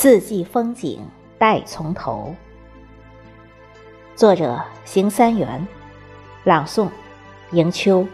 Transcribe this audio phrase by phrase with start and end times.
[0.00, 1.04] 四季风景
[1.40, 2.32] 待从头。
[4.14, 5.66] 作者：邢三元，
[6.44, 6.88] 朗诵：
[7.50, 8.06] 迎秋。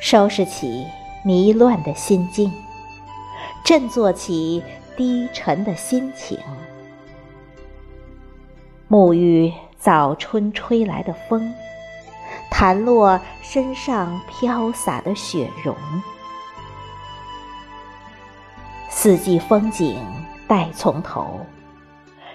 [0.00, 0.84] 收拾起
[1.24, 2.52] 迷乱的心境，
[3.64, 4.60] 振作起
[5.00, 6.38] 低沉的心情，
[8.86, 11.54] 沐浴早春吹来的风，
[12.50, 15.74] 弹落身上飘洒的雪绒。
[18.90, 19.98] 四季风景
[20.46, 21.46] 待从头，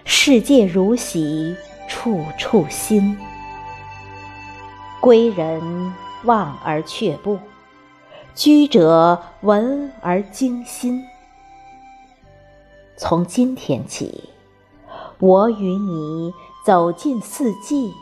[0.03, 1.55] 世界如洗，
[1.87, 3.15] 处处新。
[4.99, 7.37] 归人望而却步。
[8.33, 11.05] 居者闻而惊心。
[12.97, 14.29] 从今天起，
[15.19, 16.33] 我与你
[16.65, 17.93] 走进四季，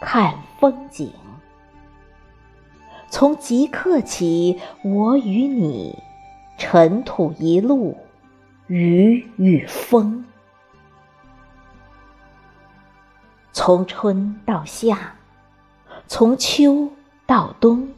[0.00, 1.12] 看风景。
[3.10, 5.98] 从即刻起，我与你
[6.58, 7.96] 尘土一路，
[8.68, 10.24] 雨与风。
[13.52, 15.16] 从春到夏，
[16.06, 16.88] 从秋
[17.26, 17.88] 到冬。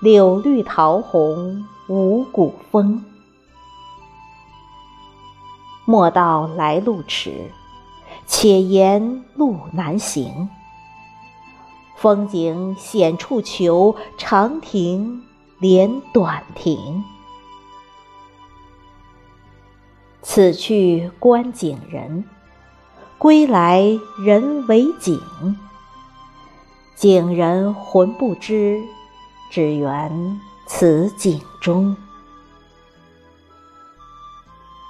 [0.00, 3.04] 柳绿桃红五谷丰，
[5.90, 7.50] 莫道来路迟，
[8.24, 10.48] 且言路难行。
[11.96, 15.20] 风景险处求，长亭
[15.58, 17.02] 连短亭。
[20.22, 22.24] 此去观景人，
[23.18, 23.82] 归来
[24.24, 25.20] 人为景。
[26.94, 28.80] 景人浑不知。
[29.50, 31.96] 只缘此景中，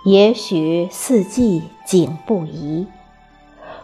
[0.04, 2.86] 也许四季景不移，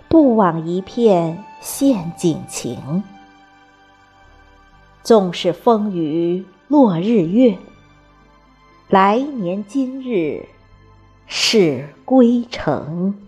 [0.08, 3.02] 不枉一片现景情。
[5.02, 7.58] 纵使风雨落日月，
[8.88, 10.48] 来年今日
[11.26, 13.25] 是归程。